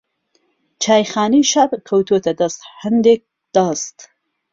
[0.83, 3.21] چایخانەی شەعب کەوتۆتە دەست ھەندێک
[3.55, 3.97] دەست